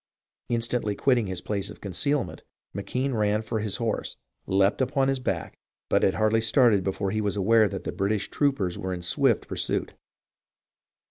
Instantly 0.49 0.95
quitting 0.95 1.27
his 1.27 1.41
place 1.41 1.69
of 1.69 1.79
concealment, 1.79 2.41
McKenne 2.75 3.13
ran 3.13 3.43
for 3.43 3.59
his 3.59 3.75
horse, 3.75 4.17
leapt 4.47 4.81
upon 4.81 5.09
his 5.09 5.19
back, 5.19 5.59
but 5.89 6.01
had 6.01 6.15
hardly 6.15 6.41
started 6.41 6.83
before 6.83 7.11
he 7.11 7.21
was 7.21 7.35
aware 7.35 7.69
that 7.69 7.83
the 7.83 7.91
British 7.91 8.27
troopers 8.31 8.79
were 8.79 8.95
in 8.95 9.03
swift 9.03 9.47
pursuit. 9.47 9.93